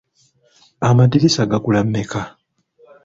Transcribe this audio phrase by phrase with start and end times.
[0.87, 2.21] Amadirisa gagula mmeka?